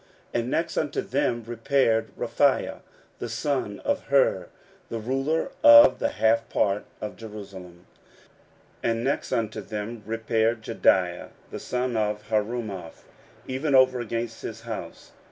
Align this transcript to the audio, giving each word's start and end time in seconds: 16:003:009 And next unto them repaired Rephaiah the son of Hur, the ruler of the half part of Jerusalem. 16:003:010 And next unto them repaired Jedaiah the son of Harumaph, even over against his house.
16:003:009 0.33 0.39
And 0.41 0.49
next 0.49 0.77
unto 0.77 1.01
them 1.01 1.43
repaired 1.45 2.09
Rephaiah 2.17 2.79
the 3.19 3.29
son 3.29 3.79
of 3.81 4.05
Hur, 4.05 4.47
the 4.89 4.97
ruler 4.97 5.51
of 5.63 5.99
the 5.99 6.07
half 6.09 6.49
part 6.49 6.85
of 6.99 7.15
Jerusalem. 7.15 7.85
16:003:010 8.83 8.91
And 8.91 9.03
next 9.03 9.31
unto 9.31 9.61
them 9.61 10.01
repaired 10.07 10.63
Jedaiah 10.63 11.29
the 11.51 11.59
son 11.59 11.95
of 11.95 12.29
Harumaph, 12.29 13.03
even 13.47 13.75
over 13.75 13.99
against 13.99 14.41
his 14.41 14.61
house. 14.61 15.11